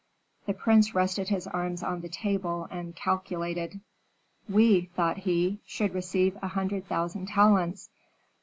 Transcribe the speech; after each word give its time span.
The 0.47 0.55
prince 0.55 0.95
rested 0.95 1.29
his 1.29 1.45
arms 1.45 1.83
on 1.83 2.01
the 2.01 2.09
table 2.09 2.67
and 2.71 2.95
calculated, 2.95 3.81
"We," 4.49 4.89
thought 4.95 5.17
he, 5.17 5.59
"should 5.67 5.93
receive 5.93 6.35
a 6.41 6.47
hundred 6.47 6.87
thousand 6.87 7.27
talents. 7.27 7.91